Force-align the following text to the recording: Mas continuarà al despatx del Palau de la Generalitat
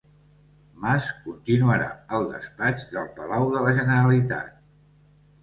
Mas 0.85 1.09
continuarà 1.25 1.89
al 2.17 2.25
despatx 2.31 2.89
del 2.95 3.13
Palau 3.21 3.47
de 3.53 3.63
la 3.67 3.77
Generalitat 3.83 4.59